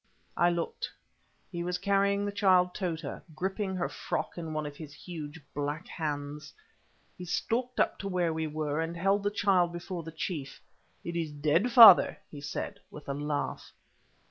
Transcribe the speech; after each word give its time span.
I 0.35 0.49
looked; 0.49 0.89
he 1.51 1.61
was 1.63 1.77
carrying 1.77 2.25
the 2.25 2.31
child 2.31 2.73
Tota, 2.73 3.21
gripping 3.35 3.75
her 3.75 3.87
frock 3.87 4.35
in 4.35 4.51
one 4.51 4.65
of 4.65 4.75
his 4.75 4.95
huge 4.95 5.39
black 5.53 5.87
hands. 5.87 6.51
He 7.19 7.23
stalked 7.23 7.79
up 7.79 7.99
to 7.99 8.07
where 8.07 8.33
we 8.33 8.47
were, 8.47 8.81
and 8.81 8.97
held 8.97 9.21
the 9.21 9.29
child 9.29 9.71
before 9.71 10.01
the 10.01 10.11
chief. 10.11 10.59
"Is 11.03 11.29
it 11.29 11.43
dead, 11.43 11.71
father?" 11.71 12.17
he 12.31 12.41
said, 12.41 12.79
with 12.89 13.07
a 13.09 13.13
laugh. 13.13 13.73